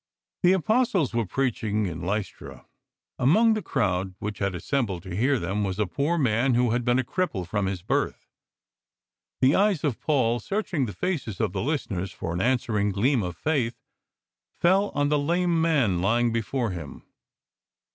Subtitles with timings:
[0.41, 2.65] The Apostles were preaching in Lystra.
[3.19, 6.83] Amongst the crowd which had assembled to hear them was a poor man who had
[6.83, 8.25] been a cripple from his birth.
[9.41, 13.37] The eyes of Paul, searching the faces of the listeners for an answering gleam of
[13.37, 13.77] faith,
[14.59, 17.03] fell on the lame man lying before him.